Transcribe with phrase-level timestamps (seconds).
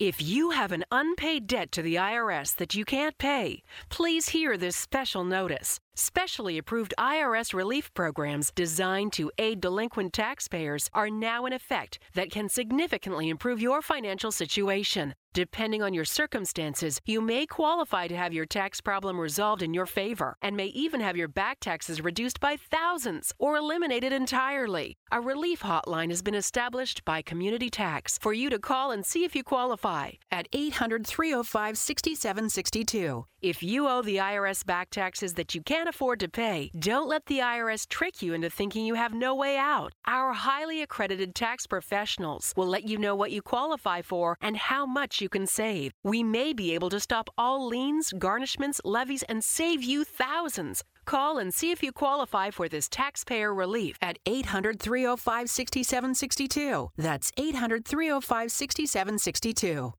[0.00, 4.56] If you have an unpaid debt to the IRS that you can't pay, please hear
[4.56, 5.78] this special notice.
[5.94, 12.32] Specially approved IRS relief programs designed to aid delinquent taxpayers are now in effect that
[12.32, 15.14] can significantly improve your financial situation.
[15.34, 19.84] Depending on your circumstances, you may qualify to have your tax problem resolved in your
[19.84, 24.96] favor and may even have your back taxes reduced by thousands or eliminated entirely.
[25.10, 29.24] A relief hotline has been established by Community Tax for you to call and see
[29.24, 33.26] if you qualify at 800 305 6762.
[33.42, 37.26] If you owe the IRS back taxes that you can't afford to pay, don't let
[37.26, 39.92] the IRS trick you into thinking you have no way out.
[40.06, 44.86] Our highly accredited tax professionals will let you know what you qualify for and how
[44.86, 45.90] much you can save.
[46.04, 50.84] We may be able to stop all liens, garnishments, levies, and save you thousands.
[51.06, 56.90] Call and see if you qualify for this taxpayer relief at 800 305 6762.
[56.96, 59.94] That's 800 305 6762.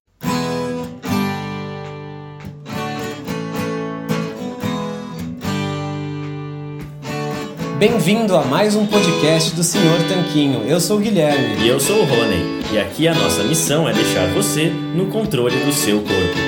[7.78, 10.62] Bem-vindo a mais um podcast do Senhor Tanquinho.
[10.62, 11.62] Eu sou o Guilherme.
[11.62, 12.64] E eu sou o Rony.
[12.74, 16.40] E aqui a nossa missão é deixar você no controle do seu corpo.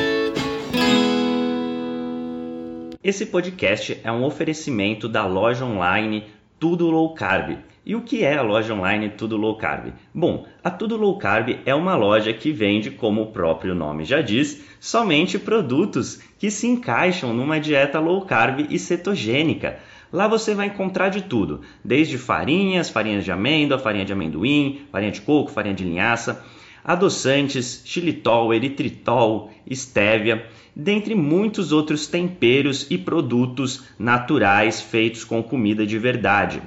[3.03, 6.23] Esse podcast é um oferecimento da loja online
[6.57, 7.57] Tudo Low Carb.
[7.85, 9.93] E o que é a loja online Tudo Low Carb?
[10.15, 14.21] Bom, a Tudo Low Carb é uma loja que vende, como o próprio nome já
[14.21, 19.77] diz, somente produtos que se encaixam numa dieta low carb e cetogênica.
[20.11, 25.11] Lá você vai encontrar de tudo, desde farinhas, farinhas de amêndoa, farinha de amendoim, farinha
[25.11, 26.45] de coco, farinha de linhaça,
[26.83, 35.99] adoçantes, xilitol, eritritol, estévia, dentre muitos outros temperos e produtos naturais feitos com comida de
[35.99, 36.61] verdade.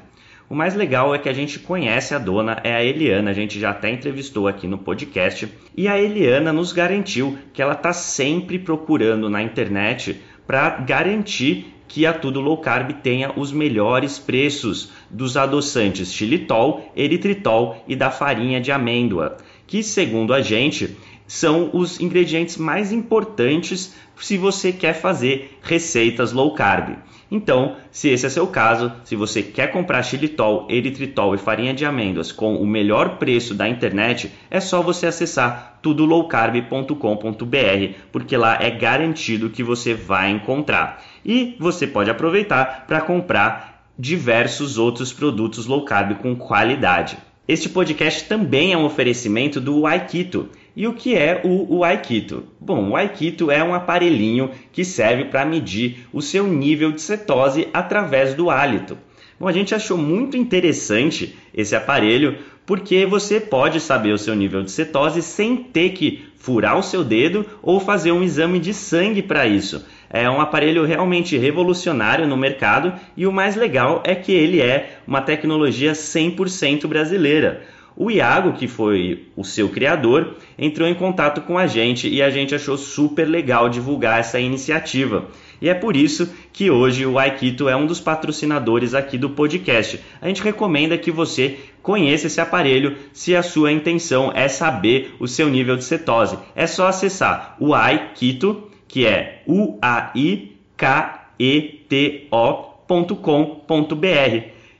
[0.50, 3.58] O mais legal é que a gente conhece a dona, é a Eliana, a gente
[3.58, 8.58] já até entrevistou aqui no podcast, e a Eliana nos garantiu que ela está sempre
[8.58, 15.36] procurando na internet para garantir que a Tudo Low Carb tenha os melhores preços dos
[15.36, 20.96] adoçantes xilitol, eritritol e da farinha de amêndoa, que segundo a gente
[21.26, 26.96] são os ingredientes mais importantes se você quer fazer receitas low carb.
[27.28, 31.84] Então, se esse é seu caso, se você quer comprar xilitol, eritritol e farinha de
[31.84, 38.70] amêndoas com o melhor preço da internet, é só você acessar tudolowcarb.com.br, porque lá é
[38.70, 41.02] garantido que você vai encontrar.
[41.24, 47.18] E você pode aproveitar para comprar diversos outros produtos low carb com qualidade.
[47.46, 50.48] Este podcast também é um oferecimento do Aikito.
[50.76, 52.44] E o que é o, o Aikito?
[52.60, 57.68] Bom, o Aikito é um aparelhinho que serve para medir o seu nível de cetose
[57.74, 58.96] através do hálito.
[59.38, 64.62] Bom, a gente achou muito interessante esse aparelho porque você pode saber o seu nível
[64.62, 69.22] de cetose sem ter que furar o seu dedo ou fazer um exame de sangue
[69.22, 69.84] para isso.
[70.12, 74.98] É um aparelho realmente revolucionário no mercado e o mais legal é que ele é
[75.06, 77.62] uma tecnologia 100% brasileira.
[77.96, 82.30] O Iago, que foi o seu criador, entrou em contato com a gente e a
[82.30, 85.28] gente achou super legal divulgar essa iniciativa.
[85.60, 90.00] E é por isso que hoje o Aikito é um dos patrocinadores aqui do podcast.
[90.20, 95.28] A gente recomenda que você conheça esse aparelho se a sua intenção é saber o
[95.28, 96.38] seu nível de cetose.
[96.56, 102.90] É só acessar o Aikito, que é u a i k e t o.com.br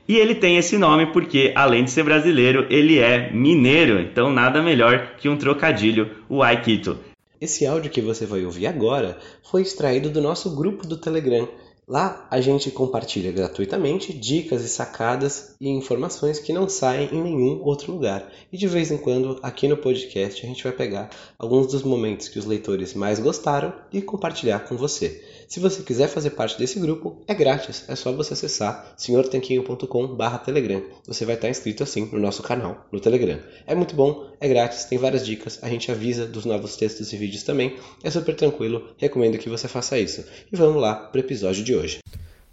[0.07, 4.61] e ele tem esse nome porque, além de ser brasileiro, ele é mineiro, então nada
[4.61, 6.97] melhor que um trocadilho, o Aikito.
[7.39, 9.17] Esse áudio que você vai ouvir agora
[9.49, 11.47] foi extraído do nosso grupo do Telegram.
[11.91, 17.61] Lá a gente compartilha gratuitamente dicas e sacadas e informações que não saem em nenhum
[17.65, 18.31] outro lugar.
[18.49, 22.29] E de vez em quando, aqui no podcast, a gente vai pegar alguns dos momentos
[22.29, 25.21] que os leitores mais gostaram e compartilhar com você.
[25.51, 30.81] Se você quiser fazer parte desse grupo, é grátis, é só você acessar senhortanquinho.com/telegram.
[31.05, 33.37] Você vai estar inscrito assim no nosso canal no Telegram.
[33.67, 37.17] É muito bom, é grátis, tem várias dicas, a gente avisa dos novos textos e
[37.17, 37.75] vídeos também.
[38.01, 40.23] É super tranquilo, recomendo que você faça isso.
[40.49, 41.99] E vamos lá para o episódio de hoje.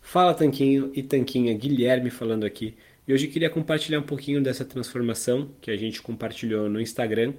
[0.00, 2.74] Fala Tanquinho e Tanquinha, Guilherme falando aqui.
[3.06, 7.32] E hoje queria compartilhar um pouquinho dessa transformação que a gente compartilhou no Instagram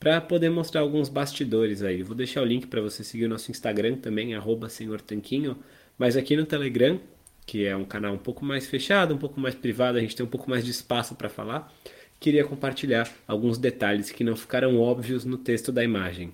[0.00, 2.02] para poder mostrar alguns bastidores aí.
[2.02, 4.32] Vou deixar o link para você seguir o nosso Instagram também,
[4.70, 5.58] @senhortanquinho,
[5.98, 6.98] mas aqui no Telegram,
[7.46, 10.24] que é um canal um pouco mais fechado, um pouco mais privado, a gente tem
[10.24, 11.70] um pouco mais de espaço para falar.
[12.18, 16.32] Queria compartilhar alguns detalhes que não ficaram óbvios no texto da imagem.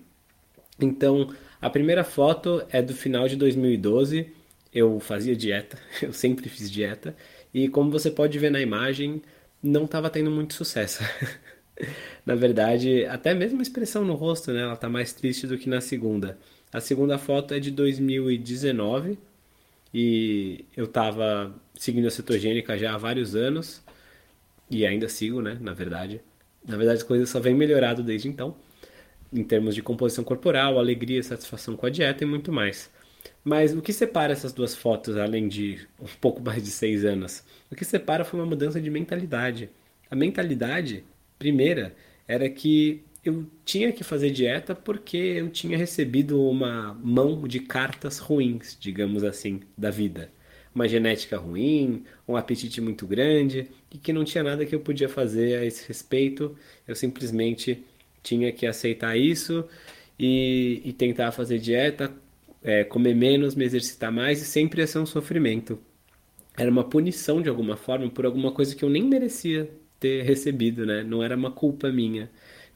[0.81, 4.29] Então, a primeira foto é do final de 2012.
[4.73, 7.17] Eu fazia dieta, eu sempre fiz dieta,
[7.53, 9.23] e como você pode ver na imagem,
[9.63, 11.03] não estava tendo muito sucesso.
[12.25, 14.63] na verdade, até mesmo a expressão no rosto, né?
[14.63, 16.39] Ela tá mais triste do que na segunda.
[16.73, 19.19] A segunda foto é de 2019
[19.95, 23.83] e eu tava seguindo a cetogênica já há vários anos
[24.71, 25.59] e ainda sigo, né?
[25.61, 26.21] Na verdade.
[26.67, 28.57] Na verdade, as coisas só vêm melhorado desde então,
[29.33, 32.91] em termos de composição corporal, alegria, satisfação com a dieta e muito mais.
[33.45, 37.45] Mas o que separa essas duas fotos, além de um pouco mais de seis anos?
[37.71, 39.71] O que separa foi uma mudança de mentalidade.
[40.11, 41.05] A mentalidade,
[41.39, 41.95] primeira,
[42.27, 48.19] era que eu tinha que fazer dieta porque eu tinha recebido uma mão de cartas
[48.19, 50.31] ruins, digamos assim, da vida.
[50.75, 55.09] Uma genética ruim, um apetite muito grande e que não tinha nada que eu podia
[55.09, 56.57] fazer a esse respeito.
[56.87, 57.85] Eu simplesmente
[58.23, 59.65] tinha que aceitar isso
[60.19, 62.13] e, e tentar fazer dieta,
[62.63, 65.79] é, comer menos, me exercitar mais e sempre ia ser um sofrimento.
[66.57, 70.85] Era uma punição de alguma forma por alguma coisa que eu nem merecia ter recebido,
[70.87, 71.03] né?
[71.03, 72.31] Não era uma culpa minha,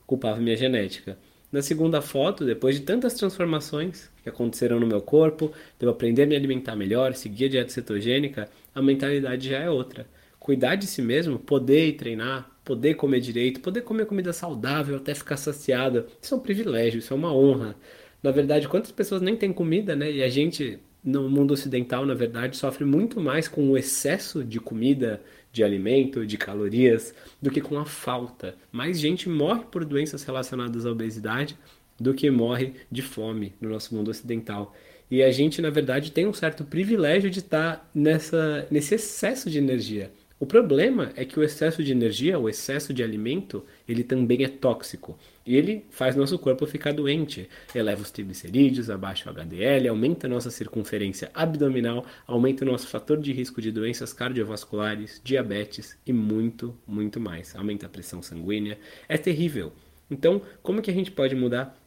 [0.06, 1.19] culpava minha genética.
[1.52, 6.22] Na segunda foto, depois de tantas transformações que aconteceram no meu corpo, de eu aprender
[6.22, 10.06] a me alimentar melhor, seguir a dieta cetogênica, a mentalidade já é outra.
[10.38, 15.37] Cuidar de si mesmo, poder treinar, poder comer direito, poder comer comida saudável até ficar
[15.37, 17.75] saciado, isso é um privilégio, isso é uma honra.
[18.22, 20.11] Na verdade, quantas pessoas nem têm comida, né?
[20.11, 24.61] E a gente, no mundo ocidental, na verdade, sofre muito mais com o excesso de
[24.61, 25.20] comida,
[25.52, 28.55] de alimento, de calorias, do que com a falta.
[28.70, 31.56] Mais gente morre por doenças relacionadas à obesidade
[31.99, 34.75] do que morre de fome no nosso mundo ocidental.
[35.11, 39.58] E a gente, na verdade, tem um certo privilégio de estar nessa, nesse excesso de
[39.58, 40.12] energia.
[40.41, 44.49] O problema é que o excesso de energia, o excesso de alimento, ele também é
[44.49, 45.19] tóxico.
[45.45, 47.47] E ele faz nosso corpo ficar doente.
[47.75, 53.19] Eleva os triglicerídeos, abaixa o HDL, aumenta a nossa circunferência abdominal, aumenta o nosso fator
[53.19, 57.55] de risco de doenças cardiovasculares, diabetes e muito, muito mais.
[57.55, 58.79] Aumenta a pressão sanguínea.
[59.07, 59.75] É terrível.
[60.11, 61.79] Então, como que a gente pode mudar?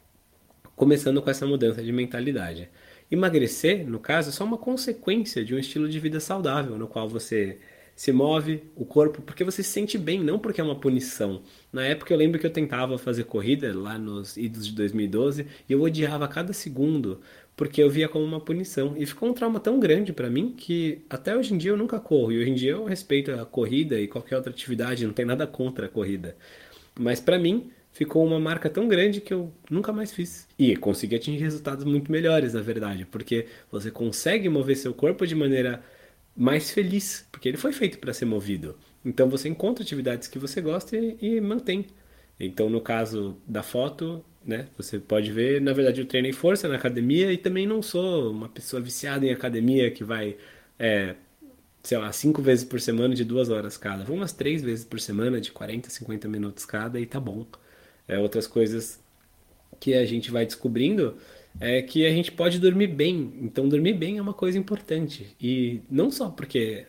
[0.76, 2.70] Começando com essa mudança de mentalidade.
[3.10, 7.10] Emagrecer, no caso, é só uma consequência de um estilo de vida saudável, no qual
[7.10, 7.58] você
[7.96, 11.42] se move o corpo porque você se sente bem, não porque é uma punição.
[11.72, 15.74] Na época eu lembro que eu tentava fazer corrida lá nos idos de 2012 e
[15.74, 17.22] eu odiava cada segundo
[17.56, 18.96] porque eu via como uma punição.
[18.98, 22.00] E ficou um trauma tão grande para mim que até hoje em dia eu nunca
[22.00, 22.32] corro.
[22.32, 25.46] E hoje em dia eu respeito a corrida e qualquer outra atividade, não tem nada
[25.46, 26.36] contra a corrida.
[27.00, 30.48] Mas para mim ficou uma marca tão grande que eu nunca mais fiz.
[30.58, 35.36] E consegui atingir resultados muito melhores, na verdade, porque você consegue mover seu corpo de
[35.36, 35.84] maneira
[36.36, 38.78] mais feliz, porque ele foi feito para ser movido.
[39.06, 41.86] Então você encontra atividades que você gosta e, e, mantém.
[42.40, 46.76] Então no caso da foto, né, você pode ver, na verdade eu treinei força na
[46.76, 50.38] academia e também não sou uma pessoa viciada em academia que vai,
[50.80, 51.16] é,
[51.84, 54.04] sei lá, cinco vezes por semana de duas horas cada.
[54.04, 57.46] Vou umas três vezes por semana de 40, 50 minutos cada e tá bom.
[58.08, 59.00] É, outras coisas
[59.80, 61.18] que a gente vai descobrindo
[61.60, 63.34] é que a gente pode dormir bem.
[63.42, 65.36] Então, dormir bem é uma coisa importante.
[65.40, 66.86] E não só porque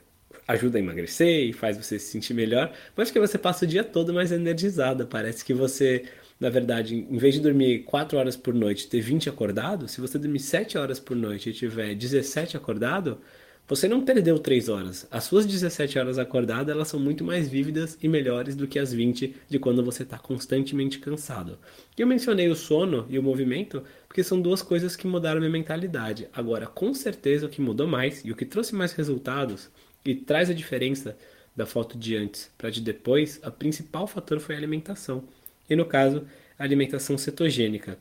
[0.46, 3.82] ajuda a emagrecer e faz você se sentir melhor, mas que você passa o dia
[3.82, 5.06] todo mais energizada.
[5.06, 6.04] Parece que você,
[6.38, 10.00] na verdade, em vez de dormir 4 horas por noite e ter 20 acordado, se
[10.00, 13.20] você dormir 7 horas por noite e tiver 17 acordado,
[13.66, 15.06] você não perdeu 3 horas.
[15.10, 18.92] As suas 17 horas acordadas, elas são muito mais vívidas e melhores do que as
[18.92, 21.58] 20 de quando você está constantemente cansado.
[21.96, 25.50] E eu mencionei o sono e o movimento porque são duas coisas que mudaram minha
[25.50, 26.28] mentalidade.
[26.32, 29.70] Agora, com certeza o que mudou mais e o que trouxe mais resultados
[30.04, 31.16] e traz a diferença
[31.56, 35.24] da foto de antes para de depois, o principal fator foi a alimentação.
[35.70, 36.26] E no caso,
[36.58, 37.96] a alimentação cetogênica.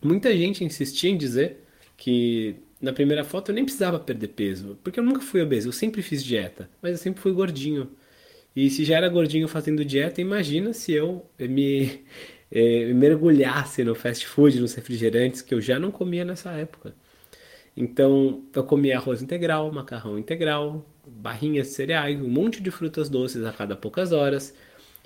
[0.00, 1.64] Muita gente insistia em dizer
[1.96, 5.72] que na primeira foto eu nem precisava perder peso, porque eu nunca fui obeso, eu
[5.72, 7.90] sempre fiz dieta, mas eu sempre fui gordinho.
[8.56, 12.04] E se já era gordinho fazendo dieta, imagina se eu me,
[12.50, 16.94] eh, mergulhasse no fast food, nos refrigerantes, que eu já não comia nessa época.
[17.76, 23.44] Então eu comia arroz integral, macarrão integral, barrinhas de cereais, um monte de frutas doces
[23.44, 24.54] a cada poucas horas,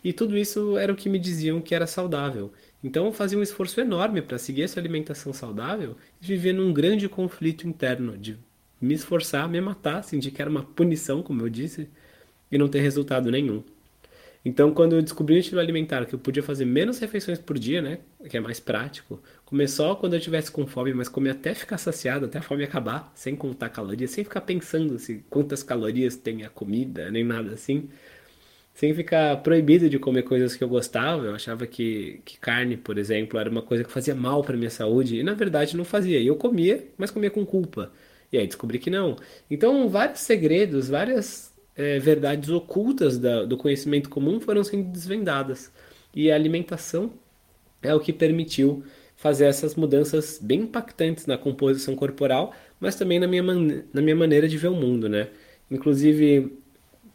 [0.02, 2.52] e tudo isso era o que me diziam que era saudável.
[2.82, 7.08] Então eu fazia um esforço enorme para seguir essa alimentação saudável e viver num grande
[7.08, 8.36] conflito interno de
[8.80, 11.88] me esforçar, me matar, sentir que era uma punição, como eu disse,
[12.50, 13.62] e não ter resultado nenhum.
[14.44, 17.80] Então, quando eu descobri o estilo alimentar, que eu podia fazer menos refeições por dia,
[17.80, 21.78] né, que é mais prático, começou quando eu tivesse com fome, mas comer até ficar
[21.78, 26.42] saciado, até a fome acabar, sem contar calorias, sem ficar pensando se quantas calorias tem
[26.44, 27.88] a comida, nem nada assim
[28.74, 31.26] sem ficar proibido de comer coisas que eu gostava.
[31.26, 34.70] Eu achava que, que carne, por exemplo, era uma coisa que fazia mal para minha
[34.70, 36.18] saúde e na verdade não fazia.
[36.18, 37.92] E eu comia, mas comia com culpa.
[38.32, 39.16] E aí descobri que não.
[39.50, 45.70] Então, vários segredos, várias é, verdades ocultas da, do conhecimento comum foram sendo desvendadas.
[46.14, 47.12] E a alimentação
[47.82, 48.84] é o que permitiu
[49.16, 53.42] fazer essas mudanças bem impactantes na composição corporal, mas também na minha,
[53.92, 55.28] na minha maneira de ver o mundo, né?
[55.70, 56.58] Inclusive,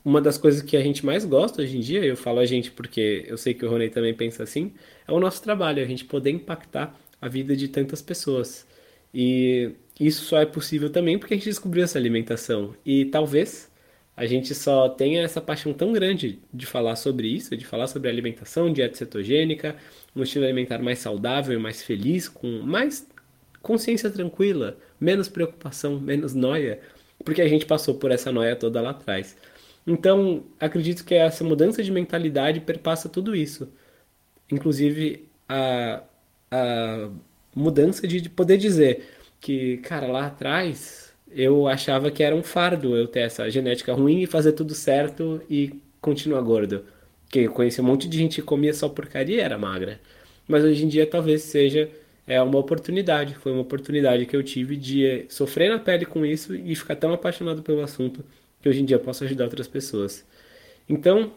[0.08, 2.72] uma das coisas que a gente mais gosta hoje em dia, eu falo a gente
[2.72, 4.72] porque eu sei que o Rony também pensa assim,
[5.06, 8.66] é o nosso trabalho, a gente poder impactar a vida de tantas pessoas.
[9.14, 12.74] E isso só é possível também porque a gente descobriu essa alimentação.
[12.86, 13.70] E talvez
[14.16, 18.10] a gente só tenha essa paixão tão grande de falar sobre isso, de falar sobre
[18.10, 19.76] alimentação, dieta cetogênica,
[20.16, 23.06] um estilo alimentar mais saudável e mais feliz, com mais
[23.62, 26.80] consciência tranquila, menos preocupação, menos noia,
[27.26, 29.36] porque a gente passou por essa noia toda lá atrás.
[29.88, 33.72] Então, acredito que essa mudança de mentalidade perpassa tudo isso.
[34.51, 36.03] Inclusive, a,
[36.51, 37.10] a
[37.56, 39.06] mudança de poder dizer
[39.39, 44.22] que, cara, lá atrás eu achava que era um fardo eu ter essa genética ruim
[44.24, 46.86] e fazer tudo certo e continuar gordo.
[47.25, 50.01] Porque eu conheci um monte de gente que comia só porcaria e era magra.
[50.48, 51.89] Mas hoje em dia talvez seja
[52.27, 53.36] é uma oportunidade.
[53.36, 57.13] Foi uma oportunidade que eu tive de sofrer na pele com isso e ficar tão
[57.13, 58.24] apaixonado pelo assunto
[58.62, 60.26] que hoje em dia posso ajudar outras pessoas.
[60.88, 61.34] Então,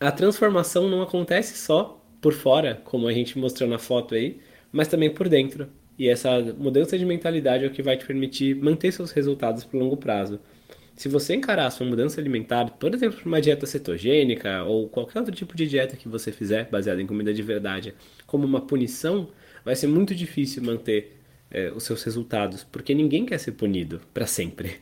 [0.00, 4.38] a transformação não acontece só por fora, como a gente mostrou na foto aí,
[4.72, 5.68] mas também por dentro.
[5.98, 9.78] E essa mudança de mentalidade é o que vai te permitir manter seus resultados por
[9.78, 10.40] longo prazo.
[10.96, 15.34] Se você encarar a sua mudança alimentar, por exemplo, uma dieta cetogênica ou qualquer outro
[15.34, 17.94] tipo de dieta que você fizer baseada em comida de verdade,
[18.26, 19.28] como uma punição,
[19.64, 21.16] vai ser muito difícil manter
[21.50, 24.76] é, os seus resultados, porque ninguém quer ser punido para sempre.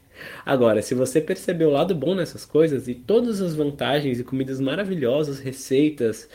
[0.44, 4.60] Agora, se você perceber o lado bom nessas coisas e todas as vantagens e comidas
[4.60, 6.28] maravilhosas, receitas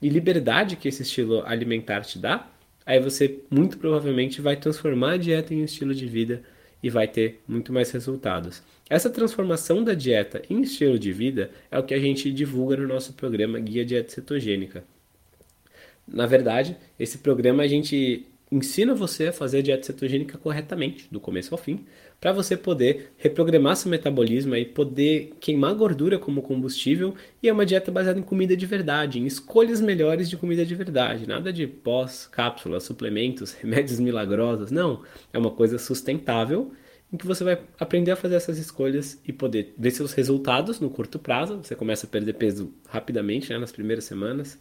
[0.00, 2.48] e liberdade que esse estilo alimentar te dá,
[2.84, 6.42] aí você muito provavelmente vai transformar a dieta em um estilo de vida
[6.82, 8.62] e vai ter muito mais resultados.
[8.90, 12.86] Essa transformação da dieta em estilo de vida é o que a gente divulga no
[12.86, 14.84] nosso programa Guia Dieta Cetogênica.
[16.06, 21.18] Na verdade, esse programa a gente ensina você a fazer a dieta cetogênica corretamente, do
[21.18, 21.84] começo ao fim,
[22.20, 27.14] para você poder reprogramar seu metabolismo e poder queimar gordura como combustível.
[27.42, 30.74] E é uma dieta baseada em comida de verdade, em escolhas melhores de comida de
[30.74, 34.70] verdade, nada de pós, cápsulas, suplementos, remédios milagrosos.
[34.70, 36.72] Não, é uma coisa sustentável
[37.12, 40.90] em que você vai aprender a fazer essas escolhas e poder ver seus resultados no
[40.90, 41.58] curto prazo.
[41.62, 44.58] Você começa a perder peso rapidamente, né, nas primeiras semanas.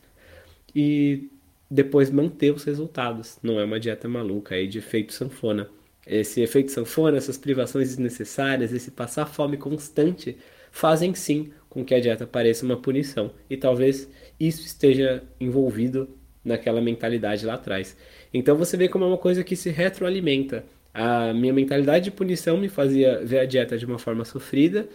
[0.75, 1.29] E
[1.69, 3.37] depois manter os resultados.
[3.41, 5.69] Não é uma dieta maluca aí de efeito sanfona.
[6.05, 10.37] Esse efeito sanfona, essas privações desnecessárias, esse passar fome constante,
[10.71, 13.31] fazem sim com que a dieta pareça uma punição.
[13.49, 16.09] E talvez isso esteja envolvido
[16.43, 17.95] naquela mentalidade lá atrás.
[18.33, 20.65] Então você vê como é uma coisa que se retroalimenta.
[20.93, 24.87] A minha mentalidade de punição me fazia ver a dieta de uma forma sofrida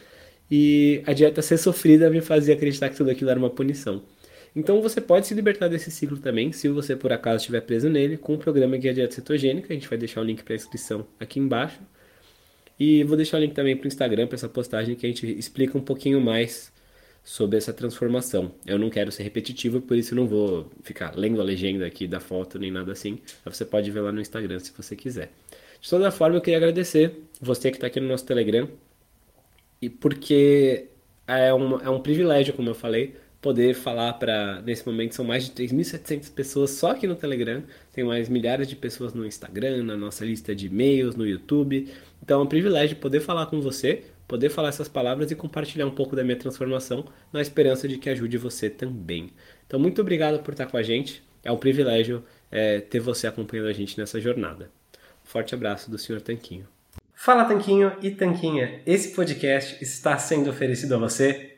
[0.50, 4.02] e a dieta ser sofrida me fazia acreditar que tudo aquilo era uma punição.
[4.58, 8.16] Então você pode se libertar desse ciclo também, se você por acaso estiver preso nele,
[8.16, 9.72] com o programa Guia Dieta Cetogênica.
[9.72, 11.78] A gente vai deixar o link para a inscrição aqui embaixo.
[12.76, 15.24] E vou deixar o link também para o Instagram, para essa postagem que a gente
[15.38, 16.72] explica um pouquinho mais
[17.22, 18.50] sobre essa transformação.
[18.66, 22.18] Eu não quero ser repetitivo, por isso não vou ficar lendo a legenda aqui da
[22.18, 23.20] foto nem nada assim.
[23.44, 25.30] Mas você pode ver lá no Instagram se você quiser.
[25.80, 28.68] De toda forma, eu queria agradecer você que está aqui no nosso Telegram,
[29.80, 30.86] e porque
[31.28, 35.44] é um, é um privilégio, como eu falei, poder falar para nesse momento são mais
[35.44, 39.96] de 3.700 pessoas só aqui no Telegram, tem mais milhares de pessoas no Instagram, na
[39.96, 41.92] nossa lista de e-mails, no YouTube.
[42.22, 45.90] Então é um privilégio poder falar com você, poder falar essas palavras e compartilhar um
[45.90, 49.30] pouco da minha transformação, na esperança de que ajude você também.
[49.66, 51.22] Então muito obrigado por estar com a gente.
[51.44, 54.70] É um privilégio é, ter você acompanhando a gente nessa jornada.
[55.22, 56.20] Forte abraço do Sr.
[56.20, 56.66] Tanquinho.
[57.14, 61.57] Fala Tanquinho e Tanquinha, esse podcast está sendo oferecido a você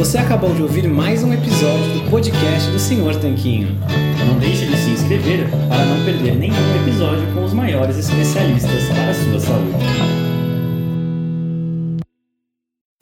[0.00, 3.78] Você acabou de ouvir mais um episódio do podcast do Senhor Tanquinho.
[4.26, 9.10] Não deixe de se inscrever para não perder nenhum episódio com os maiores especialistas para
[9.10, 9.79] a sua saúde.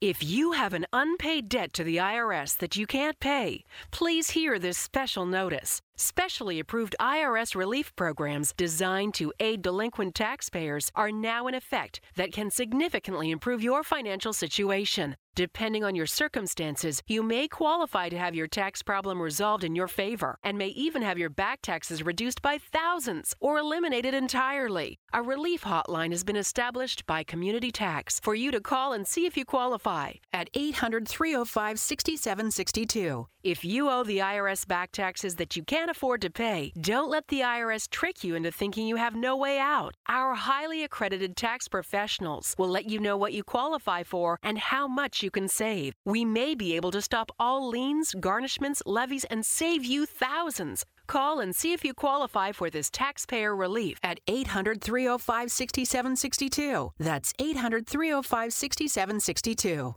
[0.00, 4.58] If you have an unpaid debt to the IRS that you can't pay, please hear
[4.58, 5.82] this special notice.
[5.96, 12.32] Specially approved IRS relief programs designed to aid delinquent taxpayers are now in effect that
[12.32, 15.16] can significantly improve your financial situation.
[15.36, 19.86] Depending on your circumstances, you may qualify to have your tax problem resolved in your
[19.86, 24.98] favor and may even have your back taxes reduced by thousands or eliminated entirely.
[25.12, 29.24] A relief hotline has been established by Community Tax for you to call and see
[29.24, 33.26] if you qualify at 800 305 6762.
[33.42, 37.26] If you owe the IRS back taxes that you can't afford to pay, don't let
[37.28, 39.94] the IRS trick you into thinking you have no way out.
[40.08, 44.86] Our highly accredited tax professionals will let you know what you qualify for and how
[45.20, 45.92] much you can save.
[46.04, 50.84] We may be able to stop all liens, garnishments, levies, and save you thousands.
[51.06, 56.92] Call and see if you qualify for this taxpayer relief at 800 305 6762.
[56.98, 59.94] That's 800 305 6762.